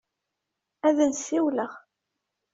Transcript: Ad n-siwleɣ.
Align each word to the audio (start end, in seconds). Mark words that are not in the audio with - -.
Ad 0.87 0.97
n-siwleɣ. 1.09 1.71